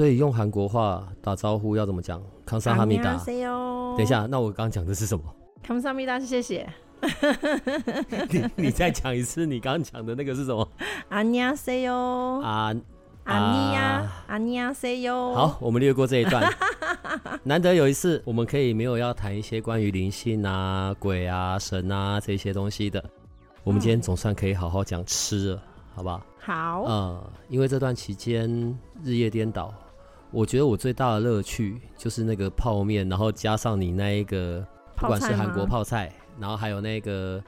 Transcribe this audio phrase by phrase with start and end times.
[0.00, 2.22] 所以用韩国话打招呼要怎么讲？
[2.46, 3.22] 康萨哈密达。
[3.22, 5.22] 等一下，那我刚刚讲的是什么？
[5.62, 6.66] 康萨密达是谢谢。
[8.30, 10.66] 你你再讲一次，你刚刚讲的那个是什么？
[11.10, 12.40] 阿尼亚塞哟。
[12.42, 12.74] 啊
[13.24, 15.34] 阿尼亚阿尼亚塞哟。
[15.34, 16.50] 好，我们略过这一段。
[17.44, 23.04] 难得有一次，我们可以没有要谈一些关于灵性啊、鬼啊、神啊这些东西的。
[23.64, 25.62] 我们今天总算可以好好讲吃了，
[25.94, 26.22] 好不好？
[26.38, 28.48] 好，呃，因为这段期间
[29.04, 29.70] 日夜颠倒，
[30.32, 34.64] 我觉得我最大的乐趣就是那个泡面，然后加上你那一个，
[34.96, 37.42] 不管是韩国泡菜，然后还有那个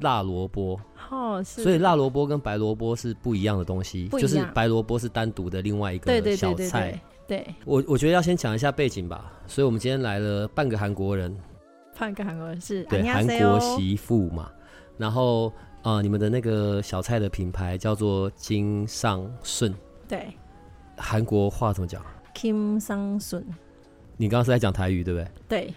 [0.00, 0.78] 辣萝卜，
[1.10, 6.54] 哦，是，所以辣萝卜跟白萝卜是不一样的东西，就是白萝卜是单独的另外一个小菜。
[6.56, 11.36] 对，对，对，对，对，对，我我觉得要先讲一下背景吧，所以我们今天来了半个韩国人，
[11.98, 12.84] 半个韩国人是。
[12.84, 14.50] 对韩国媳妇嘛，
[14.96, 15.52] 然后。
[15.82, 19.72] 啊、呃，你们的那个小菜的品牌叫做金尚顺，
[20.08, 20.26] 对，
[20.96, 22.04] 韩国话怎么讲
[22.36, 23.44] ？Kim Sang Sun。
[24.18, 25.70] 你刚刚是在讲台语对不对？
[25.70, 25.74] 对，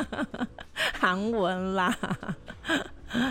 [0.98, 1.96] 韩文啦。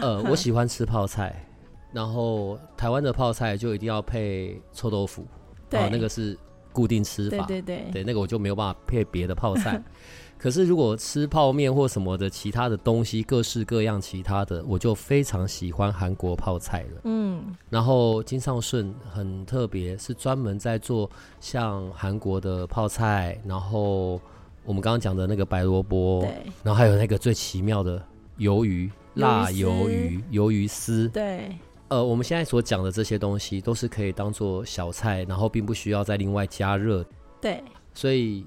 [0.01, 1.45] 呃，我喜欢吃泡菜，
[1.91, 5.25] 然后台湾的泡菜就一定要配臭豆腐，
[5.69, 6.37] 对、呃，那个是
[6.71, 9.81] 固定吃法，对对对，对，那个我就没有办法配别的泡菜。
[10.39, 17.01] 可是，如果吃泡面或什么的其他的东西，各式各样其他的，我就非常喜欢韩国泡菜了。
[17.05, 24.21] 嗯，然后金尚顺很特别，是专门在做像韩国的泡菜，然后
[24.63, 26.29] 我们刚刚讲的那个白萝卜，对，
[26.63, 27.99] 然后还有那个最奇妙的
[28.37, 31.57] 鱿鱼，辣鱿鱼，鱿鱼丝，对。
[31.87, 37.03] 呃，我们现在所讲的这些东西都是可以当做小菜，然后并不需要再另外加热。
[37.41, 38.45] 对，所以。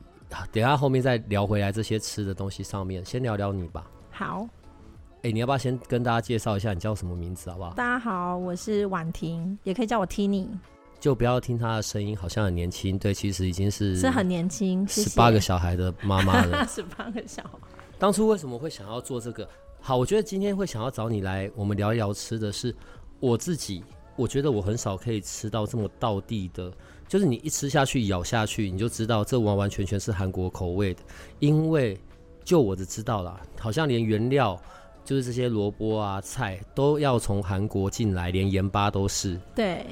[0.52, 3.90] 等下后面再聊回来这些吃的东西上面，先聊聊你吧。
[4.10, 4.46] 好，
[5.16, 7.74] 哎、欸，你要不要先跟大家介绍一下你叫什么名字，好不好？
[7.74, 10.48] 大家好，我是婉婷，也可以叫我 Tini。
[10.98, 12.98] 就不要听她的声音，好像很年轻。
[12.98, 16.64] 对，其实已经是是很年轻，十八个小孩的妈妈了。
[16.68, 17.50] 十八个小孩。
[17.98, 19.48] 当初为什么会想要做这个？
[19.80, 22.74] 好，我觉得今天会想要找你来，我们聊一聊吃的是
[23.18, 23.82] 我自己。
[24.16, 26.70] 我觉得我很少可以吃到这么道地的。
[27.10, 31.00] 就是你一吃下去，咬下去，你就知道这完完全全是韩国口味的。
[31.40, 31.98] 因为
[32.44, 34.56] 就我的知道啦，好像连原料，
[35.04, 39.36] 就是这些萝卜啊、菜都要从韩国进来，连盐巴都是。
[39.56, 39.84] 对，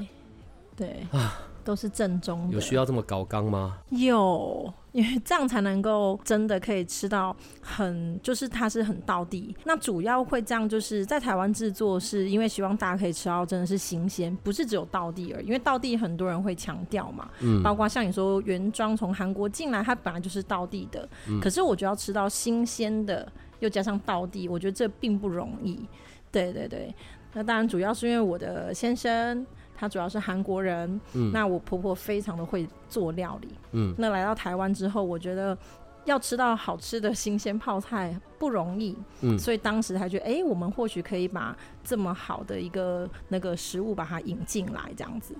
[0.77, 1.41] 对啊。
[1.69, 3.77] 都是正宗的，有需要这么搞刚吗？
[3.89, 9.55] 有，因为这样才能够真的可以吃到很，就是它是很道地。
[9.65, 15.45] 那主要会这样，就是在台湾制作，是因为希望大家可以吃到真的是新鲜，不是只有道地而已。
[15.45, 21.07] 因为道地很多人会强调嘛，嗯，包括像你说原装从韩国进来，它本来就是道地的。
[21.27, 25.85] 嗯，可是我觉得要吃到新鲜的，又加上道地，我觉得这并不容易。
[26.31, 26.93] 对对对，
[27.33, 29.45] 那当然主要是因为我的先生。
[29.81, 35.57] 他主要是韩国人，嗯，那我婆婆非常的会做料理，嗯，那来到台湾之后，我觉得
[36.03, 45.33] 要吃到好吃的新鲜泡菜不容易，嗯，所以当时还觉得，哎、欸，我们或许可以把这么好的一个那个食物把它引进来，这样子。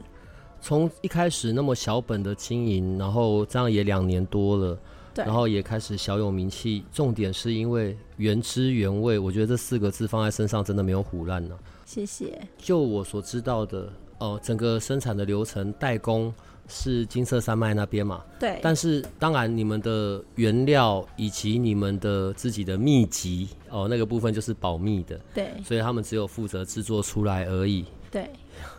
[0.62, 4.80] 从一开始那么小本的经营，然后这样也两年多了，
[5.20, 6.84] 对，然后也开始小有名气。
[6.92, 11.58] 重点是因为原汁原味，我觉得这四个字放在身上真的没有唬烂呢。
[11.86, 12.40] 谢谢。
[12.58, 13.92] 就我所知道的。
[14.20, 16.34] 哦，整个生产的流程代工
[16.68, 18.22] 是金色山脉那边嘛？
[18.38, 18.60] 对。
[18.62, 25.18] 但是当然，你们的原料以及你们的自己的秘籍哦，那个部分就是保密的。
[25.34, 25.52] 对。
[25.64, 27.86] 所以他们只有负责制作出来而已。
[28.12, 28.30] 对。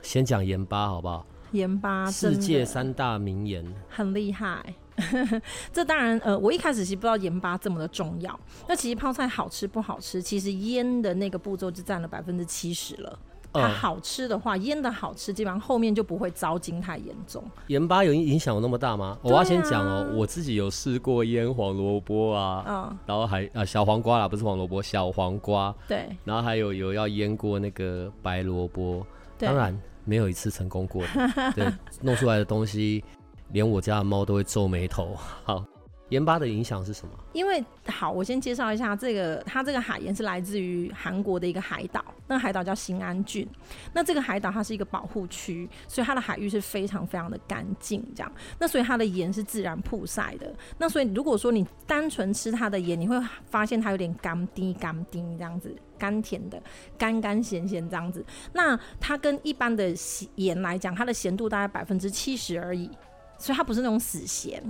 [0.02, 1.24] 先讲盐巴好不好？
[1.52, 4.74] 盐巴，世界三大名盐，很厉害。
[5.72, 8.38] 这当然，呃，我一开始其实不知道盐巴这么的重要。
[8.68, 13.18] 那其实泡菜好吃不好吃，其实腌的那个步骤就占了百分之七十了。
[13.52, 17.42] 它好吃的话，腌的好吃，基本上后面就不会糟精太严重。
[17.66, 19.18] 盐巴有影响有那么大吗？
[19.20, 25.74] 啊、我要先讲哦，我自己有试过腌黄萝卜啊，嗯，然后还啊小黄瓜啦，不是黄萝卜，小黄瓜。
[25.88, 26.16] 对。
[26.24, 29.04] 然后还有有要腌过那个白萝卜，
[29.36, 31.02] 当然没有一次成功过。
[31.02, 31.66] 的，对
[32.02, 33.02] 弄出来的东西，
[33.52, 35.16] 连我家的猫都会皱眉头。
[35.44, 35.64] 好，
[36.08, 37.14] 盐巴的影响是什么？
[37.32, 43.46] 因为好，我先介绍一下这个，它这个海盐是来自于韩国的一个海岛，那个海岛叫新安郡。
[43.92, 48.32] 那这个海岛它是一个保护区，所以它的海域是非常非常的干净，这样。
[48.58, 50.52] 那所以它的盐是自然曝晒的。
[50.78, 56.60] 那所以如果说你单纯吃它的盐，你会发现它有点甘滴甘滴这样子，甘甜的，
[56.98, 58.24] 甘甘咸咸这样子。
[58.52, 59.94] 那它跟一般的
[60.34, 62.90] 盐来讲，它的咸度大概百分之七十而已，
[63.40, 64.62] 所以它不是那种死咸。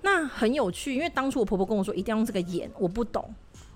[0.00, 3.32] 那很有趣，因为当初我婆婆跟我说一定要用这个盐，我不懂，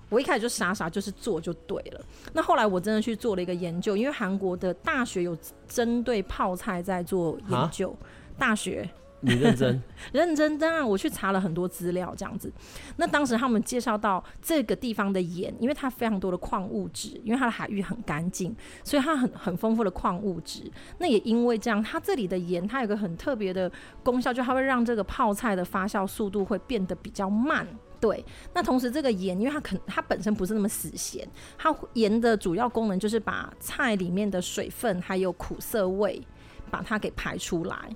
[0.09, 2.01] 我一开始就傻傻就是做就对了。
[2.33, 5.37] 那后来我真的去做了一个研究，因为韩国的大学有
[5.69, 7.95] 针对泡菜在做研究，
[8.37, 8.89] 大学。
[9.21, 9.81] 你认真？
[10.13, 12.51] 认真，当然我去查了很多资料，这样子。
[12.97, 20.71] 那当时他们介绍到这个地方的盐，因为它非常多的矿物质，因为它的海域很干净，所以它很很丰富的矿物质。
[20.99, 23.71] 那也因为这样，它这里的盐它有个很特别的
[24.03, 27.67] 功效，就它会让这个泡菜的发酵速度会变得比较慢。
[27.99, 28.23] 对。
[28.53, 31.27] 那同时这个盐，因为它可它本身不是那么死咸，
[31.57, 36.21] 它盐的主要功能就是把菜里面的水分还有苦涩味
[36.69, 37.89] 把它给排出来。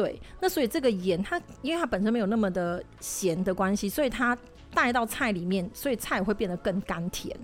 [0.00, 4.34] 对，那所以这个盐它，因为它本身没有那么的咸的关系，所以它
[4.72, 7.36] 带到菜里面，所以菜会变得更甘甜。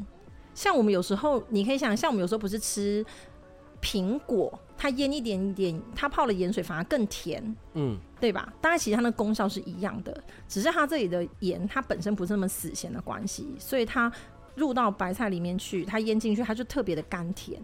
[0.54, 3.04] 像我们有时候，你可以想，像我们有时候不是吃
[3.82, 8.50] 苹果，它腌一点点，它泡了盐水反而更甜，嗯，对吧？
[8.58, 10.18] 当然，其实它的功效是一样的，
[10.48, 14.10] 只是它这里的盐它本身不是那么死咸的关系，所以它
[14.54, 17.60] 入到白菜里面去，它腌进去，它就特别的甘甜。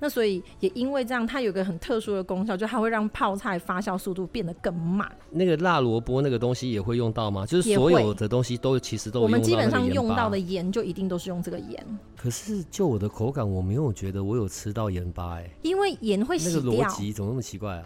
[0.00, 5.10] 那所以也因为这样，它有个很特殊的功效，就它会让泡菜发酵速度变得更慢。
[5.30, 7.46] 那个辣萝卜那个东西也会用到吗？
[7.46, 9.36] 就是所有的东西都其实都有用到。
[9.36, 11.98] 我们基本上用到的盐就一定都是用这个盐。
[12.16, 15.50] 可是就我的口感，我没有觉得我有吃到盐巴哎、欸。
[15.62, 16.60] 因为盐会洗掉。
[16.60, 17.84] 那个逻辑怎么那么奇怪啊？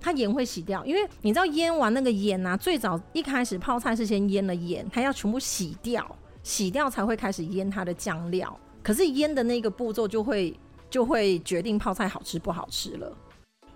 [0.00, 6.04] 它盐会洗掉，因为你知道腌完那个盐啊，最早一开始泡菜是先腌了盐，它要全部洗掉，
[6.42, 8.58] 洗掉才会开始腌它的酱料。
[8.82, 10.58] 可是腌的那个步骤就会。
[10.92, 13.10] 就会决定泡菜好吃不好吃了。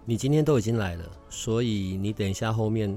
[0.04, 2.94] 你今天都已经来了，所以你等一下后面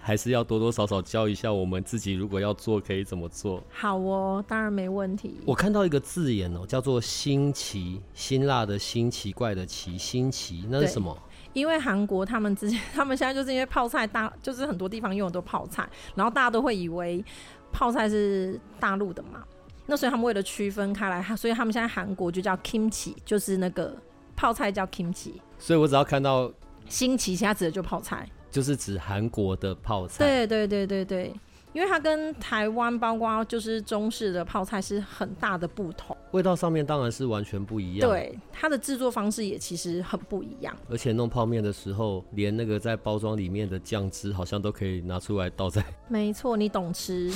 [0.00, 3.62] 还是要多多少少教一下我们自己，如果要做可以怎么做。
[3.70, 5.42] 好哦，当然没问题。
[5.44, 11.14] 我看到一个字眼哦，叫做新奇，辛辣的新，奇怪的奇，新奇，那是什么？
[11.52, 17.22] 因为韩国他们之前， 他们现在就是因为泡菜大，就是很多地方用的都泡菜，然后大家都会以为
[17.70, 19.44] 泡菜是大陆的嘛。
[19.90, 23.92] 那所以他们为了区分开来，所以他们现在韩国就叫 kimchi，就是那个
[24.36, 25.32] 泡菜叫 kimchi。
[25.58, 26.48] 所以我只要看到
[26.88, 30.24] 新奇，其他指的就泡菜，就是指韩国的泡菜。
[30.24, 31.34] 对对对对对，
[31.72, 38.08] 因为它跟台湾包括就是中式的泡菜是很大的不同，味道上面当然是完全不一样。
[38.08, 40.72] 对，它的制作方式也其实很不一样。
[40.88, 45.84] 而且弄泡面的时候，连那个在包装里面的酱汁好像都可以拿出来倒在。
[46.08, 47.32] 没错，你懂吃。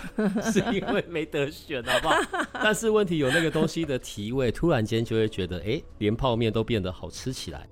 [0.52, 2.16] 是因为没得选，好不好？
[2.62, 7.66] 但是问题有那个东西的提味，突然间就会觉得，哎、欸，连泡面都变得好吃起来。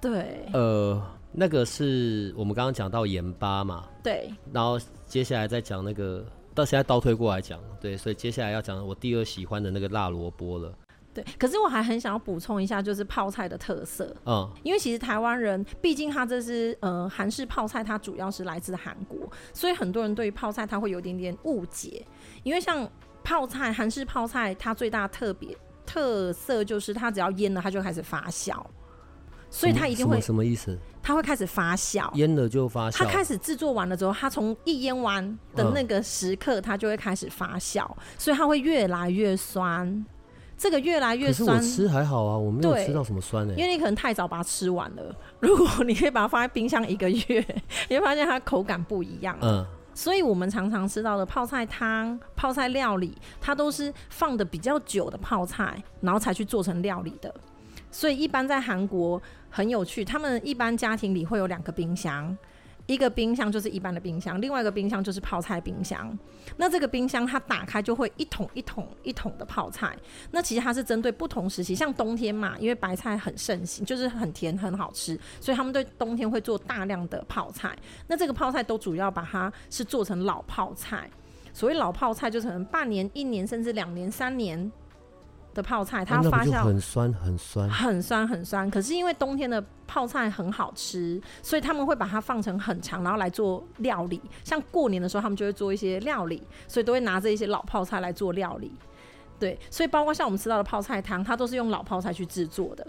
[0.00, 1.02] 对，呃，
[1.32, 4.30] 那个是我们刚刚讲到盐巴嘛，对。
[4.52, 6.24] 然后接下来再讲那个，
[6.54, 10.72] 到现在倒推过来讲，对，所以接下来要讲我第二喜欢的那个辣萝卜了。
[11.12, 14.14] 对，可是我还很想要补充一下，就是泡菜的特色。
[14.26, 19.18] 嗯，因为其实台湾人，毕竟它这是呃韩式泡菜，它主要是来自韩国，
[19.52, 22.06] 所以很多人对于泡菜它会有点点误解。
[22.44, 22.88] 因为像
[23.24, 28.54] 泡菜，韩式泡菜，它最大特别特色就是它只要腌了，它就开始发酵，
[29.50, 30.78] 所以它一定会什么，什么意思？
[31.02, 32.98] 它会开始发酵，腌了就发酵。
[32.98, 37.84] 它开始制作完了之后，它从一腌完的那个时刻，它就会开始发酵，
[38.16, 40.06] 所以它会越来越酸。
[40.60, 43.58] 这个越来越酸，可是我吃还好啊，我没有吃到什么酸呢、欸。
[43.58, 45.16] 因为你可能太早把它吃完了。
[45.40, 47.46] 如果你可以把它放在冰箱一个月，
[47.88, 49.34] 你会发现它口感不一样。
[49.40, 49.64] 嗯，
[49.94, 57.34] 所以我们常常吃到的泡菜汤、泡菜料理，它都是放的比较久的泡菜，然后才去做成料理的。
[57.90, 62.36] 所以一般在韩国很有趣，他们一般家庭里会有两个冰箱。
[62.90, 66.18] 一个冰箱就是一般的冰箱，另外一个冰箱就是泡菜冰箱。
[66.56, 69.96] 那这个冰箱它打开就会一桶一桶一桶的泡菜。
[70.32, 77.78] 那其实它是针对不同时期，像冬天嘛，因为白菜很盛行，就是很甜很好吃，所以他们对冬天会做大量的泡菜。
[78.08, 81.08] 那这个泡菜都主要把它是做成老泡菜。
[81.52, 84.72] 所谓老泡菜，就可能半年、一年，甚至两年、三年。
[85.52, 88.70] 的泡菜，它发酵很酸，很酸，很酸，很酸。
[88.70, 94.20] 可是因为冬天的泡菜很好吃，所以他们会把它放成很长，然后来做料理。
[94.44, 98.72] 像过年的时候，他们就会做一些料理，所以都会拿着一些老泡菜来做料理。
[99.38, 102.86] 对，所以包括像我们吃到的泡菜汤，它都是用老泡菜去制作的。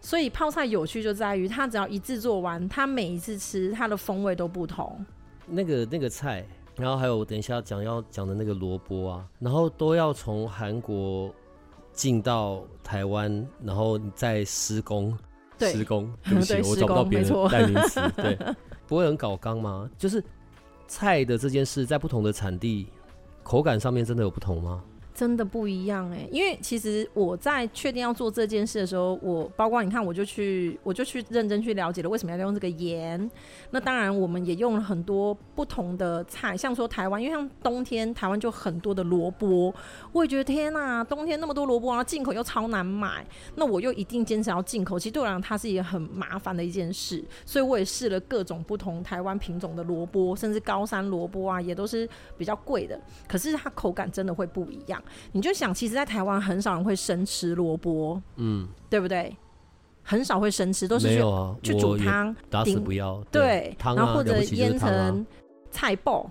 [0.00, 5.04] 所以泡菜有趣就在于，它只要一制作完，它每一次吃它的风味都不同。
[5.46, 6.46] 那个那个菜。
[6.76, 11.30] 然后还有等一下讲要讲的那个萝卜啊，然后都要从韩国
[11.92, 15.16] 进到台湾，然后再施工。
[15.58, 18.00] 对施工， 对不起，我找不到别人代名词。
[18.16, 18.38] 对，
[18.86, 19.90] 不会很搞刚吗？
[19.98, 20.24] 就是
[20.88, 22.86] 菜的这件事，在不同的产地，
[23.42, 24.82] 口感上面真的有不同吗？
[25.20, 33.30] 真的不一样哎、因为其实我在确定要做这件事的时候，我包括你看，我就去，我就去认真去了解了为什么要用这个盐。
[33.70, 39.74] 那当然，我们也用了很多不同的菜，像说台湾，因为像冬天台湾就很多的萝卜，
[40.10, 43.22] 我也觉得天呐，冬天那么多萝卜，然后进口又超难买，
[43.56, 44.98] 那我又一定坚持要进口。
[44.98, 52.08] 其实对我来讲，它是一个很麻烦的一件事，所以我也试了各种不同台湾品种的萝卜，甚至高山萝卜啊，也都是
[52.38, 52.98] 比较贵的，
[53.28, 55.02] 可是它口感真的会不一样。
[55.32, 59.36] 你就想，其实，在台湾很少人会生吃萝卜，嗯，对不对？
[60.02, 63.22] 很少会生吃，都是去、啊、去煮汤，打死不要。
[63.30, 65.24] 对，然后或者腌成
[65.70, 66.28] 菜爆。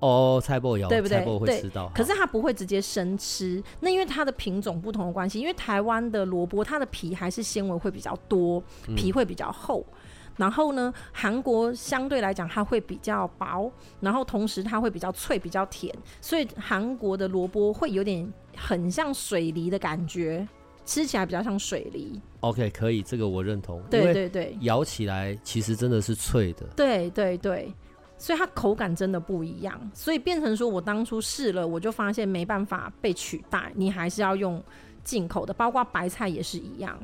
[0.00, 1.18] 哦，菜爆有，对不对？
[1.18, 1.90] 菜脯会吃到。
[1.94, 8.62] 可是它不会直接生吃，那因为它的品种不同的关系，因为台湾的萝卜，它的皮还是纤维会比较多，
[8.96, 9.84] 皮会比较厚。
[9.90, 9.96] 嗯
[10.40, 13.70] 然后呢，韩国相对来讲它会比较薄，
[14.00, 20.48] 然后同时它会比较脆、比较甜，所以韩国的萝卜会有点很像水梨的感觉，
[20.86, 22.18] 吃起来比较像水梨。
[22.40, 23.82] OK，可以，这个我认同。
[23.90, 26.64] 对对对，咬起来其实真的是脆的。
[26.74, 27.70] 对对对，
[28.16, 34.62] 所以它口感真的不一样，所以变成说我当初试了，我就发现没办法被取代，你还是要用
[35.04, 36.98] 进口的，包括白菜也是一样。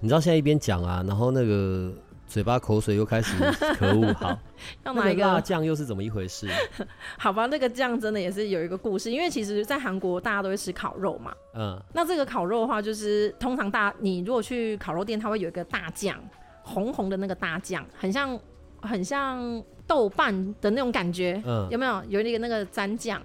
[0.00, 1.92] 你知道现在一边讲啊，然后那个。
[2.28, 3.34] 嘴巴口水又开始，
[3.78, 4.12] 可恶！
[4.14, 4.38] 好，
[4.84, 6.48] 要哪一个辣酱又是怎么一回事？
[7.18, 11.32] 好吧，那个酱真的也是有一个故事，因为其实，在韩国大家都会吃烤肉嘛。
[11.54, 16.18] 嗯，那这个烤肉的话，就是通常大你如果去烤肉店，它会有一个大酱，
[16.62, 18.38] 红红的那个大酱，很像
[18.82, 21.40] 很像豆瓣的那种感觉。
[21.46, 23.22] 嗯，有没有有一个那个沾酱？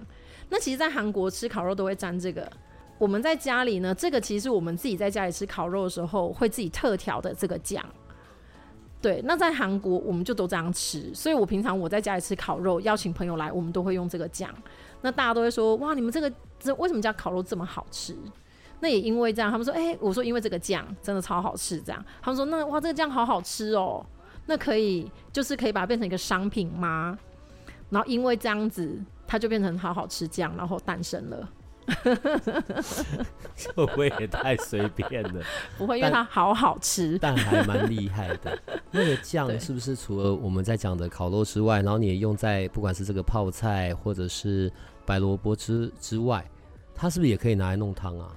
[0.48, 2.50] 那其实，在韩国吃烤肉都会沾这个。
[2.98, 7.84] 我们在家里呢，这个其实我们自己在家里吃烤肉的时候，会自己特调的这个酱。
[9.01, 14.53] 对，那在韩国我们就都这样吃，所以我平常我在家里吃烤肉，邀请朋友来，我们都会用这个酱。
[15.01, 18.15] 那大家都会说，哇，你们这个这为什么叫烤肉这么好吃？
[18.79, 22.05] 那也因为这样，他们说，哎、我说因为这个酱真的超好吃，这样。
[22.22, 24.05] 他们说，那哇，这个酱好好吃哦，
[24.46, 27.17] 那可以就是可以把它变成一个商品吗？
[27.89, 31.50] 然后因为这样子，它就变成好好吃酱，然后诞生了。
[33.76, 35.42] 会不会也太随便了？
[35.78, 38.58] 不会，因为它好好吃，但，但还蛮厉害的。
[38.92, 44.72] 那个酱是不是除了我们在讲的烤肉之外，然后你也用在不管是这个泡菜或者是
[45.06, 46.46] 白萝卜之之外，
[46.94, 48.28] 它是不是也可以拿来弄汤啊？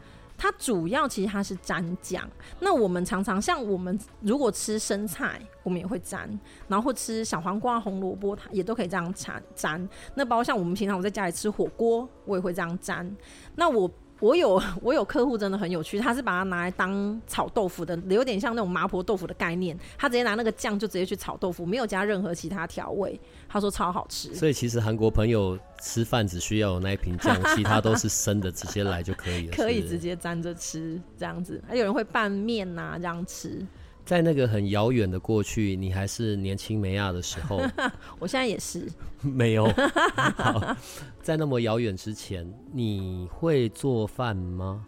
[0.45, 2.23] 它主要其实它是沾酱，
[2.61, 6.29] 那我们常常像我们如果吃生菜，我们也会沾，
[6.69, 9.89] 然后吃小黄瓜、红萝卜，它也都可以这样沾沾。
[10.15, 13.11] 那包括像我们平常我在家里吃火锅，我也会这样沾。
[13.55, 13.91] 那我。
[14.25, 19.79] 我有 我有客户真的很有趣，他是把它拿来当炒豆腐的，有点像那种麻婆豆腐的概念。
[19.99, 23.21] 他直接拿那个酱就直接去炒豆腐，没有加任何其他调味。
[23.47, 24.35] 他说超好吃。
[24.35, 29.55] 所以其实韩国朋友吃饭只需要有那一瓶酱，其他都是生的，直接来就可以了。
[29.55, 33.65] 可以直接沾着吃这样子，还有人会拌面呐、啊、这样吃。
[34.05, 37.61] 在那个很遥远的过去，你还是年轻美亚的时候，
[38.21, 38.87] 我现在也是
[39.23, 39.67] 没有。
[40.37, 40.77] 好，
[41.23, 44.85] 在那么遥远之前，你会做饭吗？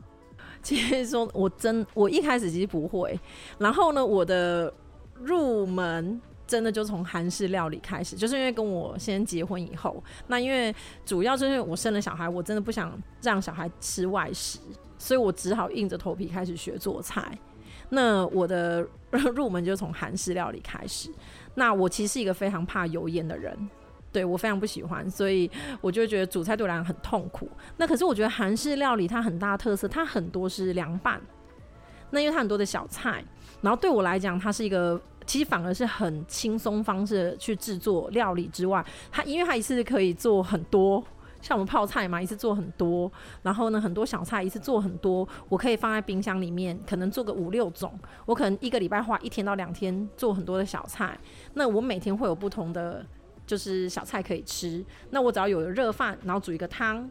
[0.63, 3.19] 其实说，我真我一开始其实不会。
[3.59, 4.73] 然后呢，我的
[5.15, 14.59] 入门真的就从韩式料理开始，就是因为跟我先结婚以后，那因为主要就是我生了小孩，我真的不想让小孩吃外食，
[14.99, 17.39] 所以我只好硬着头皮开始学做菜。
[17.89, 18.87] 那我的
[19.35, 21.11] 入门就从韩式料理开始。
[21.55, 23.57] 那我其实是一个非常怕油烟的人，
[24.13, 25.51] 对，我非常不喜欢，所以
[25.81, 27.49] 我就觉得煮菜对我来讲很痛苦。
[27.77, 31.21] 那可是我觉得韩式料理它很大特色，它很多是凉拌。
[32.11, 33.25] 那因为它很多的小菜，
[33.63, 41.03] 然后对我来讲，它是一个其实反而是很轻松方式去制作料理之外，它因为它一次可以做很多。
[41.47, 43.11] 像我们泡菜嘛，一次做很多，
[43.41, 47.97] 然后呢，很多小菜一次做很多，我可以放在冰箱里面，可能做个五六种。
[48.25, 51.17] 我可能一个礼拜花一天到两天做很多的小菜，
[51.55, 53.07] 那我每天会有不同的
[53.47, 54.85] 就是小菜可以吃。
[55.11, 57.09] 那我只要有热饭，然后煮一个汤。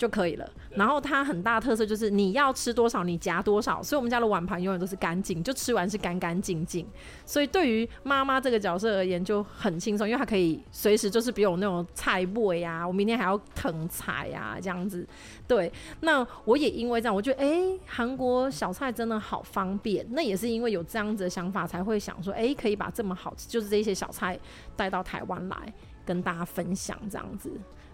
[0.00, 0.50] 就可以了。
[0.70, 3.82] 然后它很大特色就是你要吃多少，你夹多少。
[3.82, 6.86] 所以我们家的碗盘永远都是干净，就吃完是干干净净。
[7.26, 15.06] 所以对于妈妈这个角色而言就很轻松，因为她可以随时就是比我那种菜味啊，我明天还要腾菜啊这样子。
[15.46, 20.06] 对，那我也因为这样，我觉得哎，韩国小菜真的好方便。
[20.12, 24.38] 那也是因为有这样子的想法，才会想说，哎，可以把这么好吃，就是这些小菜
[24.74, 25.56] 带到台湾来。
[26.02, 27.52] 跟大家分享这样子。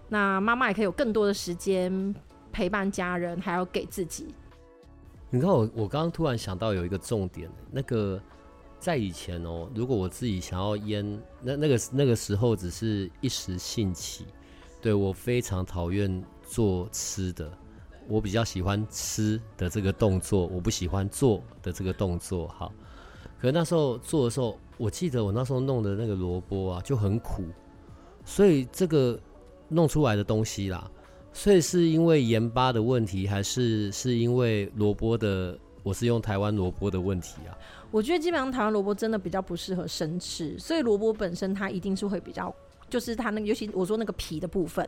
[0.08, 2.14] 那妈妈也可以有更多的时间
[2.52, 4.34] 陪伴家人，还要给自己。
[5.30, 8.20] 你看我，我刚刚突然想到有一个重点，那个
[8.78, 14.24] 在以前哦，如果我自己想要腌，那那个那个时候只是一时兴起，
[14.80, 17.50] 对，我非常讨厌做吃的，
[18.06, 22.46] 我比较喜欢吃的这个动作，我不喜欢做的这个动作。
[22.46, 22.72] 好，
[23.40, 27.42] 可是那时候做的时候，我记得我那时候弄的那个萝卜啊就很苦，
[28.24, 29.18] 所以这个
[29.68, 30.90] 弄出来的东西啦。
[31.32, 35.58] 所以是因为盐巴的问题，还是是因为萝卜的？
[35.82, 37.54] 我是用台湾萝卜的问题啊。
[37.92, 42.52] 我觉得基本上台湾萝卜真的比较不适合生吃，所以萝卜本身它一定是会比较，
[42.90, 44.84] 就是它那个，尤其我说那个皮的部分，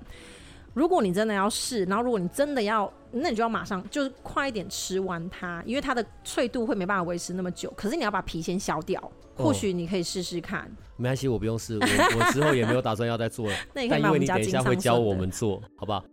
[0.74, 7.72] 如果你真的要试，然后如果你真的要，那你就要马上就是快一点吃完它，因为它的脆度会没办法维持那么久。
[7.76, 9.12] 可是你要把皮先削掉，
[9.44, 10.62] 或许你可以试试看。
[10.62, 11.86] 哦，没关系，我不用试，我
[12.18, 13.56] 我之后也没有打算要再做了。
[13.72, 16.04] 但因为你等一下会教我们做，好不好？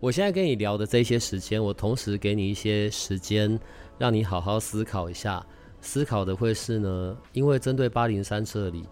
[0.00, 3.58] 我现在跟你聊的这些时间，我同时给你一些时间，
[3.98, 5.44] 让你好好思考一下。
[5.80, 8.84] 思考的会是呢，因为针对八零三这里，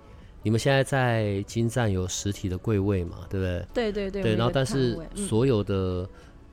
[0.42, 3.66] 你们现在在金站有实体的柜位嘛，对不对？
[3.74, 4.22] 对对对。
[4.22, 6.08] 对，然后但是所有的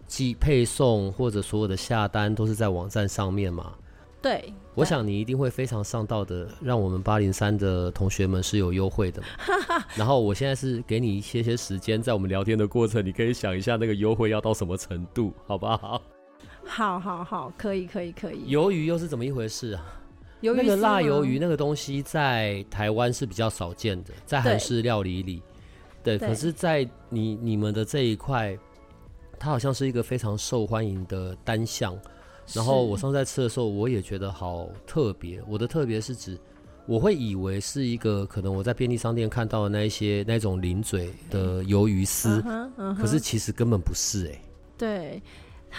[0.08, 3.74] 寄配送或者所有的下单都是在网站上面嘛。
[4.28, 9.24] 对，我想你一定会非常上道的，让我们八零三的同学们是有优惠的。
[9.96, 16.02] 然后我现在是给你一些些时间，在我们聊天的过程，你可以想一下那个优惠要到什么程度，好不好？
[16.66, 18.54] 好好好，可以可以可以。
[18.54, 19.86] 鱿鱼又是怎么一回事啊？
[20.42, 25.42] 鱿鱼那个辣鱿鱼那个东西在台湾是比较少见的，在韩式料理里，
[26.04, 26.28] 对，对。
[26.28, 28.60] 可是，在你你们的这一块，
[29.40, 31.98] 它好像是一个非常受欢迎的单项。
[32.54, 35.42] 然后我上次在吃的时候，我也觉得好特别。
[35.48, 36.38] 我的特别是指，
[36.86, 44.42] 我会以为是一个可能我在便利商店看到的那一些那种零嘴的鱿鱼丝，嗯嗯、可是其实根本不是哎、欸。
[44.78, 45.22] 对，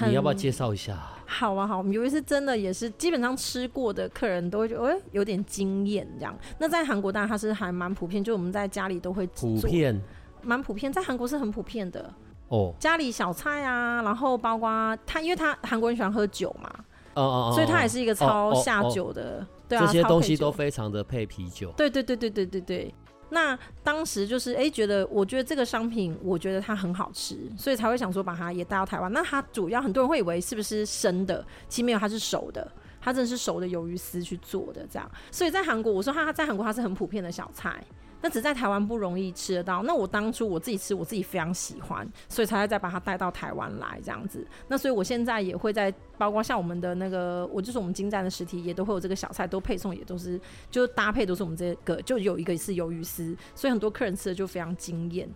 [0.06, 1.00] 你要不要介绍一下？
[1.24, 6.36] 好啊，好，鱿鱼丝真的也是基本上吃过的客人都会觉得，哎、欸，有点惊艳这样。
[6.58, 9.98] 那在韩国当然它是还蛮普遍，就我们在家里都会做普遍，
[10.42, 12.12] 蛮普遍，在韩国是很普遍的。
[12.48, 16.70] 哦，家里小菜啊，然后包括他，因为他韩国人喜欢喝酒嘛，
[17.14, 22.94] 哦哦哦，所以他也是一个超下酒的，对啊，这些东西都非常的配啤酒，对对对对对对对。
[23.30, 29.12] 那当时就是哎、欸，觉得我觉得这个商品，我觉得它很好吃，所以才会想说把它也带到台湾。
[29.12, 32.66] 那它主要很多人会以为是不是生的，其实没有，它是熟的，
[32.98, 35.06] 它真的是熟的鱿鱼丝去做的这样。
[35.30, 37.84] 所以在韩国，我说它在韩国它是很普遍的小菜。
[38.20, 39.82] 那只在台湾不容易吃得到。
[39.82, 44.46] 那我当初我自己吃，我自己非常喜欢，所以才会再把它带到台湾来这样子。
[44.66, 55.28] 那所以我现在也会在，包括像我们的那个，我就是我们金站的实体也都会有这个小菜，都配送也都是，就搭配都是我们这个，就有一个是鱿鱼丝，所以很多客人吃的就非常惊艳，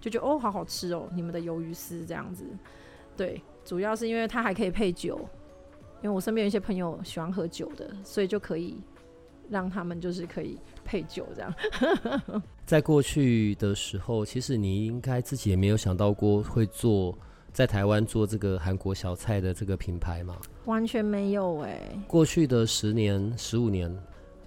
[0.00, 2.44] 就觉得哦好好吃哦，你们的鱿鱼丝这样子。
[3.16, 5.28] 对，主要是因为它还可以配酒，
[6.02, 8.78] 因为我身边有一些朋友喜欢喝酒的，所以就可以
[9.50, 10.56] 让他们就是可以。
[10.82, 11.54] 配酒这样，
[12.66, 17.16] 在过去的时候，其实你应该自己也没有想到过会做
[17.52, 20.36] 在台湾做这个韩国小菜的这个品牌嘛？
[20.64, 22.00] 完全没有哎、欸。
[22.08, 23.96] 过去的十年、十五年，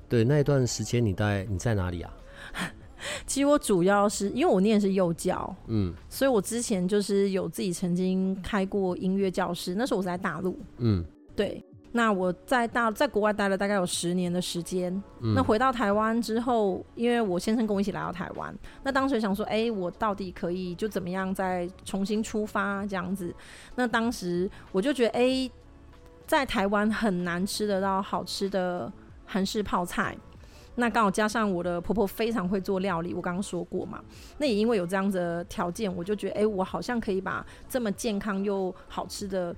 [0.09, 2.13] 对那一段时间，你在你在哪里啊？
[3.25, 11.05] 其实我主要是因为我念的是幼教，嗯，所以我之前就是有自己曾经开过音乐教室，那时候我在大陆，嗯，
[11.37, 11.63] 对。
[11.95, 18.51] 那我在大在国外待了大概有十年的时间，嗯，那回到台湾之后，因为我先生跟我一起来到台湾，
[18.81, 23.31] 那当时想说，哎、欸，我到底可以就怎么样再重新出发这样子？
[23.75, 25.51] 那当时我就觉得，哎、欸，
[26.25, 28.91] 在台湾很难吃得到好吃的
[29.27, 30.17] 韩式泡菜，
[30.73, 34.01] 那刚好加上我的婆婆非常会做料理，我刚刚说过嘛，
[34.39, 39.55] 那也因为有这样子的条件，我就觉得，哎、欸，我好像可以把这么健康又好吃的。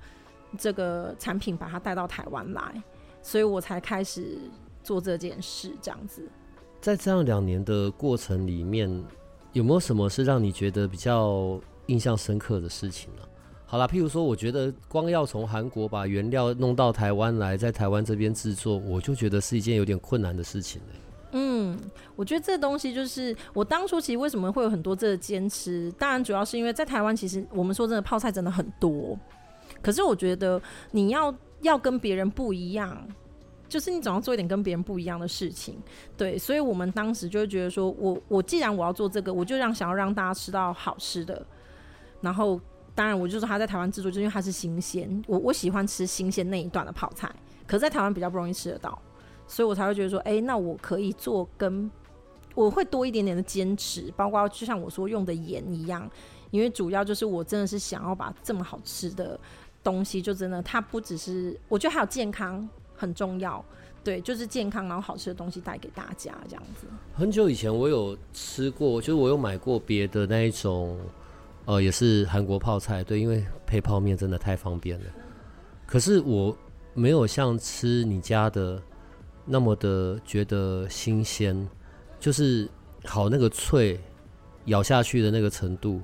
[0.58, 2.82] 这个产品把它带到台湾来，
[3.22, 4.38] 所以我才开始
[4.82, 5.72] 做这件事。
[5.80, 6.28] 这样子，
[6.80, 8.88] 在这样两年的过程里面，
[9.52, 13.22] 有没有什么是让你觉得比较印象深刻的事情呢？
[13.68, 20.80] 好啦，譬如说，我觉得光要从韩国把原料弄到台湾来，在台湾这边制作，我就觉得是一件有点困难的事情。
[21.32, 21.76] 嗯，
[22.14, 29.18] 我觉得这东西就是我当初其实为什么会有很多这个坚持，当然主要是因为在台湾，其实我们说真的，泡菜真的很多。
[29.86, 33.06] 可是我觉得你要要跟别人不一样，
[33.68, 35.80] 就是你总要做一点跟别人不一样的事情，
[36.16, 36.36] 对。
[36.36, 41.46] 所以我们当时就会觉得说，我我既然我要做这个，我就让想要让大家吃到好吃的。
[42.20, 42.60] 然后
[42.96, 47.32] 当然我就说他在台湾制作，就因为它是新鲜，我我喜欢吃新鲜那一段的泡菜，
[47.64, 49.00] 可是在台湾比较不容易吃得到，
[49.46, 51.88] 所以我才会觉得说，哎、那我可以做跟
[52.56, 56.10] 我会多一点点的坚持，包括就像我说用的盐一样，
[56.50, 59.38] 因为主要就是我真的是想要把这么好吃的
[59.86, 63.64] 东西，就真的它不只是，我觉得还有健康很重要，
[64.02, 66.88] 对，就是健康然后好吃的东西带给大家这样子。
[67.14, 70.98] 很久以前我有吃过，就是我有买过别的那一种，
[71.66, 75.06] 呃，也是韩国泡菜，对，因为配泡面真的太方便了。
[75.86, 76.56] 可是我
[76.94, 78.82] 没有像吃你家的
[79.44, 81.68] 那么的觉得新鲜。
[82.18, 82.66] 就是
[83.04, 84.00] 好那个脆，
[84.64, 86.00] 咬下去的那个程度，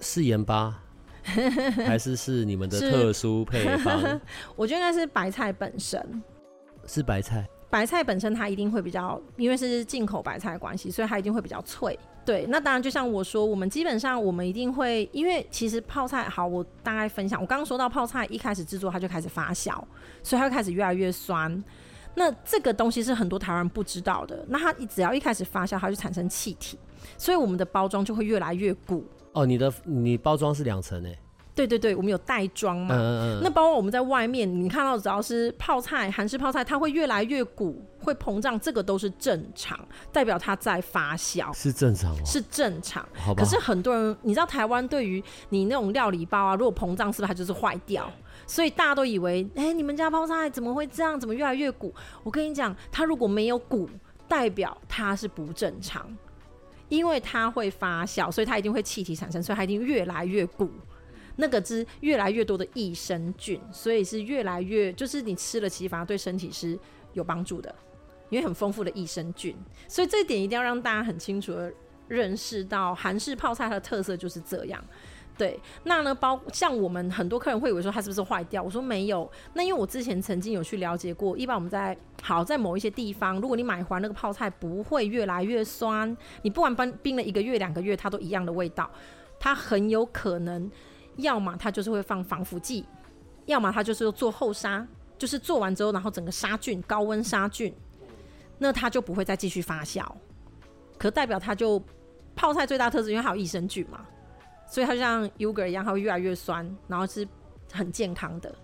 [0.00, 0.82] 是盐巴，
[1.86, 4.20] 还是是你们的特殊配方？
[4.56, 6.22] 我觉得应该是白菜本身，
[6.86, 7.46] 是白菜。
[7.68, 11.98] 白菜本身它一定会比较，因为是进口白菜的关系，所以它一定会比较脆。
[12.24, 19.72] 对，那当然就像我说，我们基本上我们一定会，因为其实泡菜好，我大概分享，我刚刚说到泡菜一开始制作它就开始发酵，
[20.22, 21.62] 所以它会开始越来越酸。
[22.14, 24.44] 那这个东西是很多台湾人不知道的。
[24.48, 26.78] 那它只要一开始发酵，它就产生气体，
[27.18, 29.04] 所以我们的包装就会越来越鼓。
[29.36, 31.18] 哦，你的你包装是两层诶？
[31.54, 32.94] 对对对，我们有袋装嘛。
[32.94, 33.40] 嗯嗯嗯。
[33.42, 39.78] 那包括我们在外面，你看到只要是泡菜，韩式泡菜，它会越来越鼓，会膨胀，这个都是正常，
[40.12, 41.50] 代表它在发酵。
[41.54, 42.20] 是正常哦。
[42.24, 43.06] 是正常。
[43.14, 43.42] 好吧。
[43.42, 48.10] 可是很多人，你知道台湾对于你那种料理包啊，如果膨胀，是不是它就是坏掉？
[48.46, 51.18] 所以大家都以为，哎、欸，你们家泡菜怎么会这样？
[51.18, 51.94] 怎么越来越鼓？
[52.22, 53.88] 我跟你讲，它如果没有鼓，
[54.28, 56.06] 代表它是不正常，
[56.88, 60.70] 因为它会发酵，所以它一定会气体产生，所以它一定越来越鼓。
[61.38, 66.78] 那个汁越来越多的益生菌，所以是越来越，就是你吃了其实反而对身体是
[67.12, 67.74] 有帮助的，
[68.30, 69.54] 因为很丰富的益生菌。
[69.86, 71.70] 所以这一点一定要让大家很清楚的
[72.08, 74.82] 认识到，韩式泡菜它的特色就是这样。
[75.38, 78.62] 对，那呢，包像我们很多客人会以为说它是不是坏掉？
[78.62, 79.30] 我说没有。
[79.52, 88.90] 那因为我之前曾经有去了解过，一般我们在好在某一些地方，如果你买回来那个泡菜不会越来越酸，你不管冰冰了一个月两个月，它都一样的味道，
[89.38, 90.70] 它很有可能，
[91.16, 92.86] 要么它就是会放防腐剂，
[93.44, 97.74] 要么它就是做后杀，就是做完之后然后整个杀菌，高温杀菌，
[98.56, 100.02] 那它就不会再继续发酵，
[100.96, 101.82] 可代表它就
[102.34, 104.00] 泡菜最大特质，因为还有益生菌嘛。
[104.68, 107.26] 所以它就像 yogurt 一样，它会越来越酸，然后是
[107.72, 108.54] 很健康的。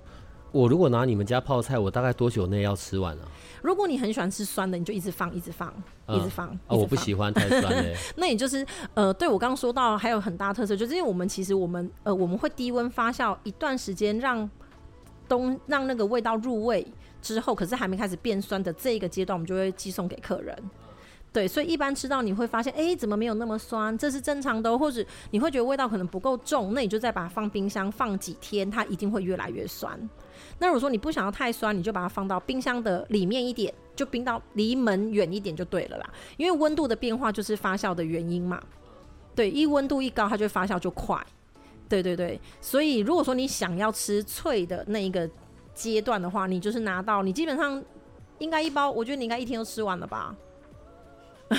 [0.50, 3.28] 我如果拿你们家泡菜，我大概多久内要吃完啊？
[3.62, 5.72] 如果你很喜欢吃酸的，你就一直放，一直放，
[6.06, 6.48] 嗯、一直放。
[6.66, 7.94] 哦，我不喜欢太酸的。
[8.16, 14.50] 那也就是呃，对我刚刚说到还有很大特色，就是因为我们其实我们呃我们会低温发酵一段时间，让
[15.26, 16.86] 东让那个味道入味
[17.22, 20.54] 之后，可是还没开始变酸的这一个阶段，我们就会寄送给客人。
[21.33, 23.97] 对，所以一般吃到你会发现，哎，怎么没有那么酸？
[23.97, 29.99] 这是正常的，或者你会觉得味道可能不够重，那你就再把它放冰箱放几天，它一定会越来越酸。
[30.59, 36.11] 那如果说你不想要太酸，你就把它放到冰箱的里面一点，就冰到离门远一点就对了啦。
[36.37, 38.62] 因为温度的变化就是发酵的原因嘛。
[39.35, 41.18] 对，一温度一高，它就发酵就快。
[41.88, 45.29] 对对对，所以如果说你想要吃脆的那一个
[45.73, 47.83] 阶段的话，你就是拿到你基本上
[48.38, 50.35] 应该一包，我觉得你应该一天都吃完了吧。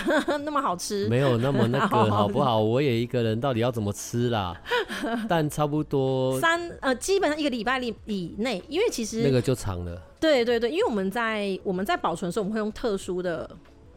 [0.44, 2.60] 那么好吃，没有那么那个 好不好？
[2.62, 4.56] 我也一个人，到底要怎么吃啦？
[5.30, 10.02] 但差不多三呃，基本上一个礼拜里以内，因为其实那个就长了。
[10.20, 13.50] 对对对，因为我们在我们在保存的时候，我们会用特殊的。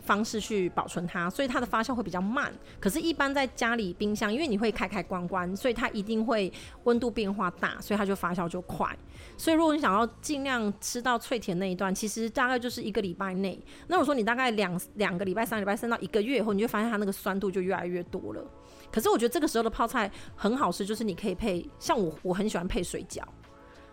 [0.06, 2.52] 方式去保存它，所以它的发酵会比较慢。
[2.80, 6.50] 可是，一般在家里冰箱，因为你会开开关关，所以它一定会
[6.84, 8.88] 温度变化大，所以它就发酵就快。
[9.36, 13.60] 所以，如果你想要尽量吃到脆甜那一段，其实大概就是一个礼拜内。
[13.88, 18.44] 那我说你大概两两个礼拜、三个礼拜，甚至到一个月以后，你就发现它那个酸度就越来越多了。
[18.92, 23.22] 可是，我觉得这个时候的泡菜很好吃，就是你可以配，像我我很喜欢配水饺。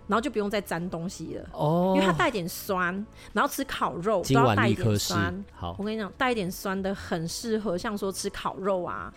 [0.08, 2.94] 然后就不用再沾东西了哦，因为它带点酸，
[3.32, 5.44] 然后吃烤肉都要带一点酸。
[5.54, 9.14] 好，我跟你讲，带一点酸的很适合，像说吃烤肉啊，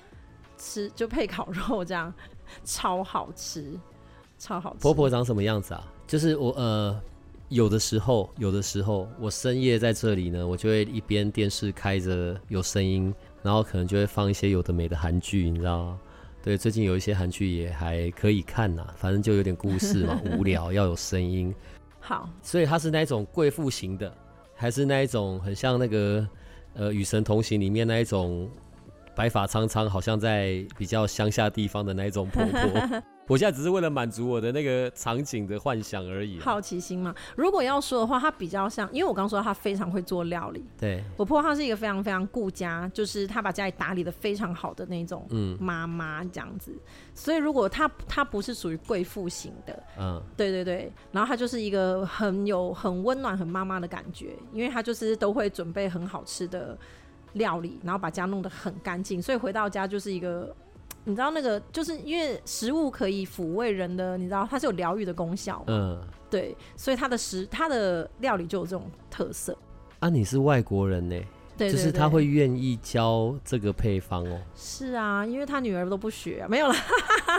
[0.57, 2.13] 吃就配烤肉这样，
[2.65, 3.79] 超好吃，
[4.39, 4.79] 超好吃。
[4.81, 5.85] 婆婆长什么样子啊？
[6.07, 7.01] 就是我呃，
[7.49, 16.01] 有的时候，有的时候我深夜在这里呢，我就会一边电视开着有声音，然后可能就会放一些有的没的韩剧，你知道吗？
[16.47, 21.53] 对，最近有一些韩剧也还可以看呐，反正就有点故事嘛， 无聊要有声音。
[21.99, 24.17] 好，所以它是那种贵妇型的，
[24.55, 26.25] 还是那一种很像那个
[26.75, 28.49] 呃《与神同行》里面那一种
[29.17, 33.03] 白发苍苍，好像在比较乡下地方的那一种婆婆。
[33.29, 37.13] 我现在只是为了满足我的那个场景的幻想而已，好奇心嘛。
[37.35, 40.65] 如果要说的话，她比较像，因为我刚说她非常会做料理。
[40.79, 45.27] 对，我婆婆她是一个非常非常顾家，就是她把家里打理的非常好的那种
[45.59, 46.71] 妈妈这样子。
[46.71, 46.81] 嗯、
[47.17, 56.79] 所以如果她她不是属于贵妇型的，嗯，对对对，然后她就是一个很有很温暖很妈妈的感觉，因为她就是都会准备很好吃的
[57.37, 60.55] 料理，然后把家弄得很干净，所以回到家就是一个，
[61.05, 69.57] 你知道那个，就是因为食物可以抚慰人的，你知道它是有疗愈的功效，嗯，对，所以它的食它的料理就有这种特色。
[70.01, 71.17] 啊，你是外国人呢？
[71.57, 74.39] 对，就是他会愿意教这个配方哦。
[74.55, 76.75] 是啊，因为他女儿都不学啊，没有了，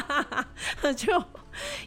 [0.98, 1.14] 就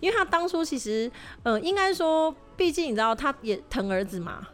[0.00, 1.10] 因为他当初其实，
[1.42, 4.46] 呃，应该说，毕竟你知道，他也疼儿子嘛，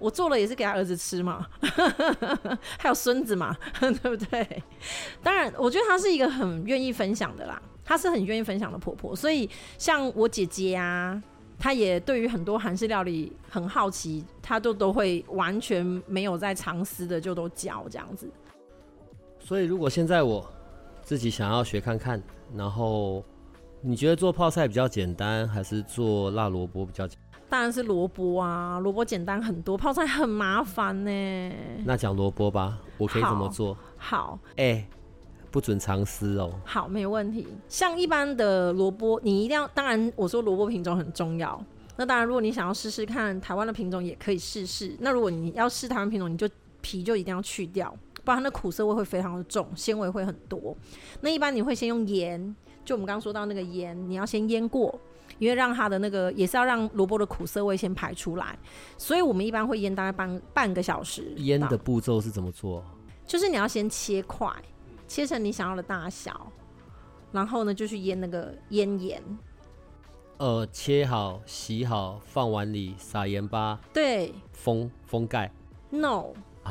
[0.00, 1.46] 我做了也是给他儿子吃嘛，
[2.78, 4.62] 还有孙子嘛， 对不对？
[5.22, 11.22] 当然，我觉得他是一个很愿意分享的啦，他是很愿意分享的婆婆，所以像我姐姐啊。
[11.62, 18.26] 她也对于很多韩式料理很好奇，她都都会完全没有在藏私的，就都教这样子。
[19.38, 20.50] 所以，如果现在我
[21.02, 22.22] 自己想要学看看，
[22.56, 23.22] 然后
[23.82, 27.18] 你觉得做泡菜比较简单，还是做辣萝卜比较简？
[27.50, 31.52] 当然是萝卜啊，萝卜简单很多，泡菜很麻烦呢。
[31.84, 33.76] 那讲萝卜吧，我可以怎么做？
[33.98, 34.64] 好，哎。
[34.64, 34.88] 欸
[35.52, 36.48] 不准藏私哦。
[36.64, 37.44] 好，没有问题。
[37.66, 41.60] 像一般的萝卜，你一定要，当然我说萝卜品种很重要。
[41.96, 44.94] 那当然，如果你想要试试看台湾的品种，也可以试试。
[45.00, 46.48] 那如果你要试台湾品种，你就
[46.80, 50.72] 皮就一定要去掉，不然它的苦涩味会非常的重，纤维会很多。
[51.20, 55.00] 那一般你会先用盐，就我们刚刚说到那个盐，你要先腌过，
[55.40, 58.56] 因为让它的那个也是要让萝卜的苦涩味先排出来。
[58.96, 61.34] 所以我们一般会腌大概半半个小时。
[61.38, 62.84] 腌的步骤是怎么做？
[63.26, 64.48] 就是你要先切块。
[65.08, 66.52] 切成你想要的大小，
[67.32, 69.20] 然后呢，就去腌那个腌盐。
[70.36, 73.80] 呃，切好、洗好，放碗里，撒盐巴。
[73.92, 74.32] 对。
[74.52, 75.50] 封封盖。
[75.90, 76.26] No，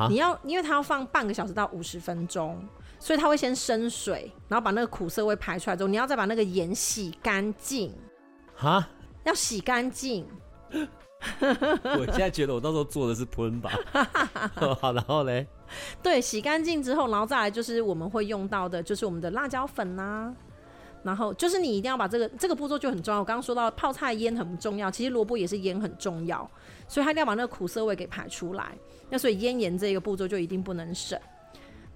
[0.07, 2.57] 你要，因为它要放半个小时到五十分钟，
[2.97, 7.93] 所以它会先生水，然后把那个苦涩味排出来之后，你要再把那个盐洗干净。
[8.59, 8.85] 哈？
[9.23, 10.25] 要洗干净。
[11.39, 13.71] 我现在觉得我到时候做的是喷吧。
[14.81, 15.47] 好，然后嘞。
[16.03, 20.35] 对，洗干净之后，然后再来就是我们会用到的，就是我们的辣椒粉呐、啊。
[21.03, 23.21] 然后就是你一定要把这个这个步骤就很重要。
[23.21, 26.49] 我刚刚说到泡菜腌很重要，其实萝卜也是腌很重要，
[26.89, 28.77] 所以它一定要把那个苦涩味给排出来。
[29.09, 31.17] 那所以腌盐这个步骤就一定不能省。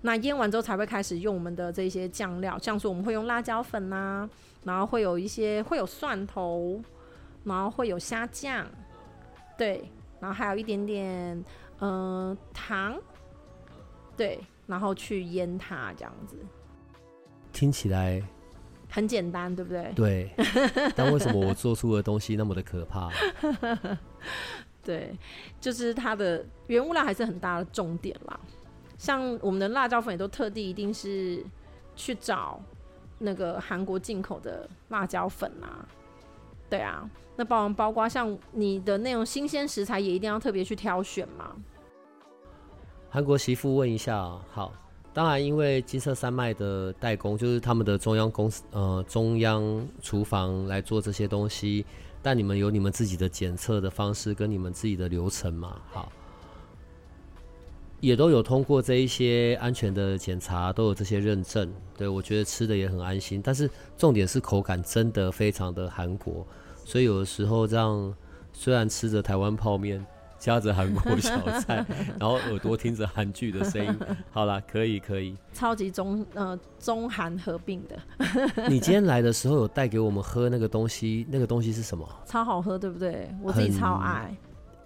[0.04, 4.30] 那腌完之后才会开始用我们的这些酱料，像说我们会用辣椒粉呐、啊，
[4.64, 6.80] 然后会有一些会有蒜头，
[7.44, 8.68] 然后会有虾酱，
[9.58, 9.90] 对，
[10.20, 11.36] 然后还有一点点
[11.80, 12.96] 嗯、呃、糖。
[14.16, 16.38] 对，然后去腌它，这样子
[17.52, 18.22] 听起来
[18.88, 19.92] 很简单，对不对？
[19.96, 20.30] 对，
[20.96, 23.10] 但为什么我做出的东西那么的可怕？
[24.86, 25.18] 对，
[25.60, 28.40] 就是它的原物料还是很大的重点啦。
[29.04, 31.44] 像我们的辣椒粉也都特地一定是
[31.94, 32.58] 去找
[33.20, 35.86] 那个韩国进口的辣椒粉啊。
[36.70, 41.54] 对啊，那包包括像你的那种新鲜食材也一定要特别去挑选嘛。
[43.10, 44.72] 韩国媳妇问一下，好，
[45.14, 51.86] 当然因为金色山脉的代工就是他们的中央公司，呃，中央厨房来做这些东西，
[52.22, 55.82] 但你们有你们自己的检测的方式跟你们自己的流程嘛？
[55.92, 56.10] 好，
[58.04, 63.42] 也都有通过这一些安全的检查，都有这些认证，对，我觉得吃的也很安心。
[63.42, 66.46] 但是重点是口感真的非常的韩国，
[66.84, 68.14] 所以有的时候这样
[68.52, 70.06] 虽然吃着台湾泡面。
[70.40, 71.86] 夹着韩国小菜，
[72.20, 73.98] 然后耳朵听着韩剧的声音，
[74.30, 75.38] 好啦，可以可以。
[75.54, 77.98] 超级中呃中韩合并的。
[78.68, 82.06] 你今天来的时候有带给我们喝那个东西，那个东西是什么？
[82.26, 83.34] 超好喝，对不对？
[83.42, 84.36] 我自己超爱。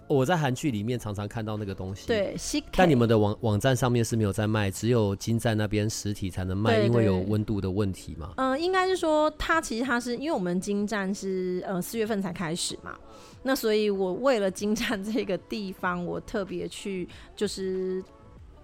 [0.08, 2.06] 我在韩剧里面常常看到那个东西。
[2.06, 2.34] 对，
[2.72, 8.32] 但你们的网网站上面是没有在卖，只有金站那边实体才能卖，因为有温度的问题嘛。
[8.36, 12.98] 嗯、呃，应该是说它其实它是因为我们金站是呃四月份才开始嘛。
[13.42, 18.02] 那所以，我为了金站这个地方，我特别去就是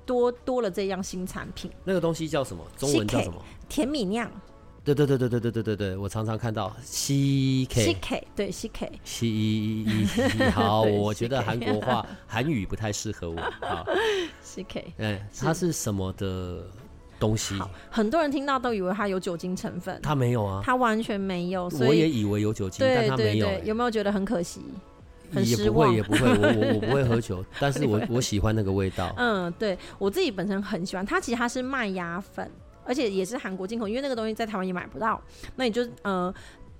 [0.04, 1.70] 多多了这样新产品。
[1.84, 2.64] 那个东西叫什么？
[2.76, 3.40] 中文叫什么？
[3.68, 4.28] 甜米酿。
[4.84, 13.40] 对对对对对对对对对，我常常看到 C K C K 对 C K C E E 好，我觉得韩国话韩语不太适合我。
[13.60, 13.86] 好
[14.42, 16.62] ，C K，哎，它是什么的？
[17.16, 17.56] 东西，
[17.90, 21.70] 很多人听到都以为它有酒精成分，它没有啊，它完全没有。
[21.70, 23.48] 所以我也以为有酒精，但它没有。
[23.62, 24.60] 有没有觉得很可惜？
[25.32, 26.20] 也不会，也不会。
[26.20, 29.14] 我我我不会喝酒，但是我我喜欢那个味道。
[29.16, 31.20] 嗯，对我自己本身很喜欢它。
[31.20, 32.50] 其实它是麦芽粉，
[32.84, 35.20] 而且也是韩国进口，因为那个东西在台湾也买不到。
[35.56, 36.32] 那你就呃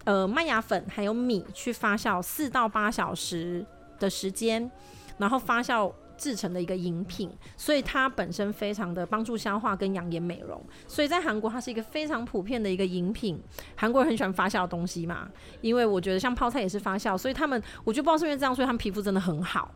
[0.04, 3.64] 呃麦芽粉还有米去发酵四到八小时
[3.98, 4.70] 的时间，
[5.18, 5.92] 然后发酵。
[6.16, 13.36] 制成的一个饮品，所以它本身非常的帮助消化跟养颜美容，所以在韩国它是一个非常普遍的一个饮品。
[13.74, 15.28] 韩国人很喜欢发酵的东西嘛，
[15.60, 19.74] 因为我觉得像泡菜也是发酵，所以他们我就不知道是因为这样，所以他们皮肤真的很好。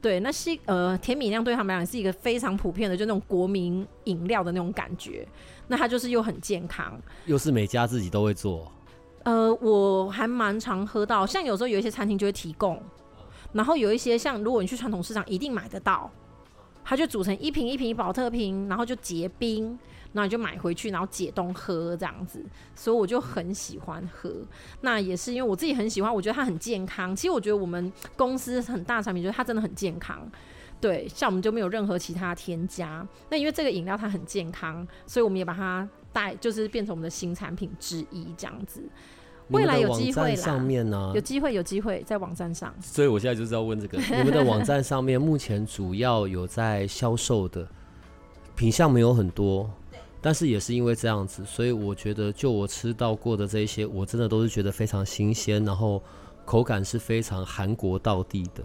[0.00, 5.28] 对，那西呃甜米酿对他们来讲是一个非常普遍的，就那种国民饮料的那种感觉。
[5.68, 8.70] 那它就是又很健康，又是每家自己都会做。
[9.24, 12.82] 呃，我还蛮常喝到，像有时候有一些餐厅就会提供，
[13.52, 16.10] 然后有一些像如果你去传统市场一定买得到，
[16.84, 19.78] 它就煮成一瓶一瓶保特瓶，然后就结冰。
[20.12, 22.42] 然后你就买回去，然后解冻喝这样子，
[22.74, 24.32] 所以我就很喜欢喝。
[24.80, 27.14] 那也是因为我自己很喜欢，我觉得它很健康。
[27.14, 30.26] 其实我觉得我们公司很大产品，就是它真的很健康。
[30.80, 33.06] 对，像我们就没有任何其他添加。
[33.30, 38.82] 那因为这个饮料它很健康，所以我们也把它带，就是变成我们的新产品之一这样子。
[39.48, 42.74] 未来有机会啦，上面呢、啊，有机会有机会在网站上。
[42.80, 47.66] 所以我现在就是要问这个， 你们的网站上面目前主要有在销售的
[48.54, 49.70] 品相没有很多。
[50.20, 56.02] 但是也是因为这样子，所以我觉得就我吃到过的这一些，我真的都是觉得非常新鲜，然后
[56.44, 58.64] 口感是非常韩国道地的。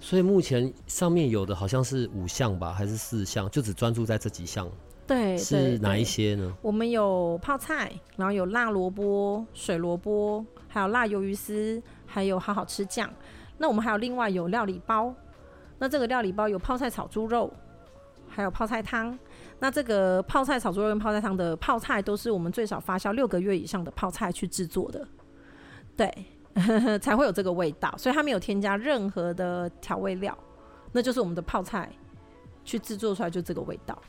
[0.00, 4.70] 所以目前上面有的好像是五项吧，还是四项，就只专注在这几项。
[5.06, 6.56] 对，是哪一些呢？
[6.62, 13.12] 我们有泡菜，然后有辣萝卜、水萝卜，还有辣鱿鱼丝，还有好好吃酱。
[13.58, 15.14] 那我们还有另外有料理包，
[15.78, 17.52] 那这个料理包有泡菜炒猪肉，
[18.26, 19.18] 还有泡菜汤。
[19.60, 25.06] 那这个泡菜炒猪肉跟泡菜汤的泡菜都是我们最少发酵六个月以上的泡菜去制作的，
[25.96, 26.12] 对，
[27.02, 30.36] 才会有这个味道，所以它没有添加任何的调味料，
[30.92, 31.90] 那就是我们的泡菜
[32.64, 34.00] 去制作出来就这个味道。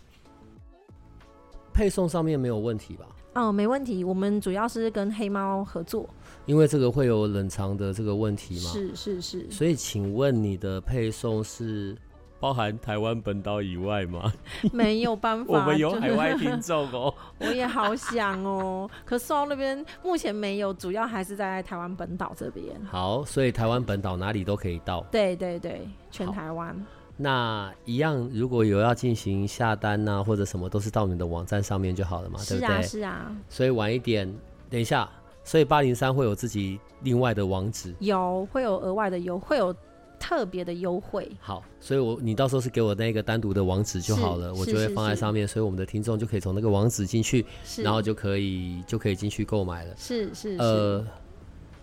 [1.73, 3.05] 配送上面没有问题吧？
[3.33, 6.09] 哦，没问题，我们主要是跟黑猫合作，
[6.45, 8.69] 因为这个会有冷藏的这个问题吗？
[8.71, 11.95] 是是是，所以请问你的配送是？
[12.39, 14.31] 包含台湾本岛以外吗？
[14.73, 17.13] 没有办法，我们有海外听众哦。
[17.39, 22.65] 我也好想哦，可是那边目前没有，主要还是在台湾本岛这边。
[22.85, 25.01] 好，所以台湾本岛哪里都可以到。
[25.09, 26.75] 对对对，全台湾。
[27.17, 32.81] 那一样，如果有要进行下单呐、啊，或者什么，都是到你的网站上面就好了嘛，对不对？
[32.83, 33.33] 是啊。
[33.47, 34.31] 所以晚一点，
[34.69, 35.09] 等一下，
[35.43, 39.73] 所以八零三会有自己另外的网址，有会有额外的优，会有。
[40.19, 47.45] 特别的优惠，好，所以我你到时候是给我那个单独的网址就好了，我就会放在上面，所以我们的听众就可以从那个网址进去，
[47.77, 49.93] 然后就可以就可以进去购买了。
[49.97, 51.05] 是是，呃，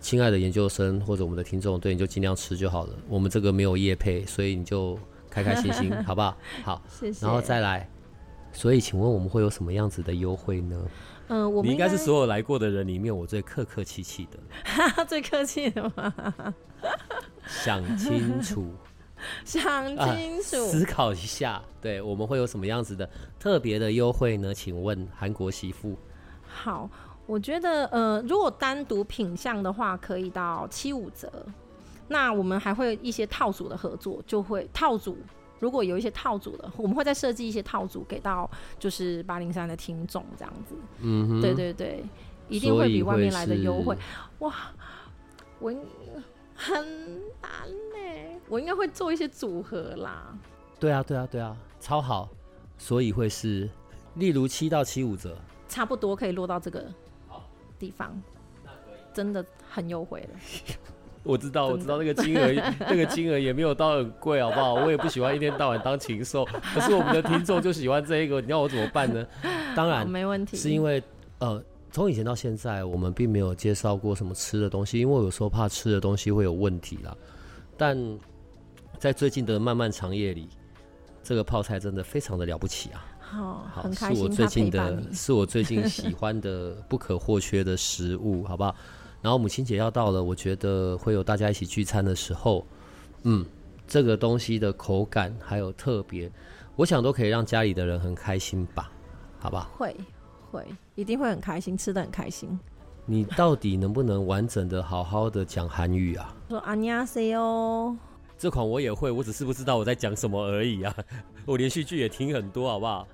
[0.01, 2.93] 亲爱的研究生或者我们的听众，对，你就尽量吃就好了。
[3.07, 4.97] 我们这个没有业配，所以你就
[5.29, 6.37] 开开心心，好不好？
[6.63, 7.25] 好， 谢谢。
[7.25, 7.89] 然后再来，
[8.51, 10.81] 所以请问我们会有什么样子的优惠呢？
[11.29, 16.13] 嗯、呃，我们应该是所有来过的人里面我最客客气气的， 最客气的吗？
[17.45, 18.71] 想清楚，
[19.45, 24.53] 想清楚、啊，思考一下，对，我们会有什么样子的特别的优惠呢？
[24.53, 25.97] 请问韩国媳妇。
[26.45, 26.89] 好，
[27.25, 31.31] 我觉得呃，如果单独品相的话，可以到七五折。
[32.09, 35.17] 那我们还会一些套组的合作，就会套组。
[35.59, 40.75] 如果有一些套组的，我们会再设计一些套组给到就是八零三的听众，这样子。
[40.99, 42.03] 嗯哼，对对对，
[42.49, 43.97] 一定会比外面来的优惠。
[44.39, 44.53] 哇，
[45.59, 45.73] 我
[46.65, 46.75] 很
[47.41, 50.37] 难呢，我应该会做一些组合啦。
[50.79, 52.29] 对啊，对啊，对啊，超好。
[52.77, 53.69] 所以会是，
[54.15, 55.37] 例如七到七五折，
[55.69, 56.85] 差不多可以落到这个
[57.79, 58.21] 地方，
[59.13, 60.29] 真的很优惠了。
[61.23, 64.73] 我知道，我知道那个金额，那个金额也没有到很贵，好不好？
[64.73, 69.25] 我也不喜欢一天到晚当禽兽，可是我们的听众就喜欢这一个，你要我怎么办呢？
[69.75, 71.01] 当然没问题，是因为
[71.39, 71.63] 呃，
[71.93, 77.15] 从以前到现在，我们并没有介绍过什么吃的东西，因为我有时候怕吃的东西会有问题啦。
[77.77, 77.95] 但
[78.97, 80.49] 在最近的漫漫长夜里，
[81.21, 83.05] 这个泡菜真的非常的了不起啊！
[83.19, 88.75] 好，好，是我最近的，是我最近喜欢的不可或缺的食物，好不好？
[89.21, 92.65] 然后母亲节要到了，我觉得会有大家一起聚餐的时候，
[93.21, 93.45] 嗯，
[93.87, 96.31] 这个东西的口感还有特别，
[96.75, 98.91] 我想都可以让家里的人很开心吧，
[99.37, 99.69] 好不好？
[99.77, 99.95] 会
[100.52, 102.58] 会一定会很开心，吃得很开心。
[103.06, 106.34] 你到底能不能完整的好好的讲韩语啊？
[106.48, 107.96] 说안녕하세요。
[108.36, 110.94] 这款我也会，我只是不知道我在讲什么而已啊。
[111.44, 113.08] 我连续剧也听很多，好不好？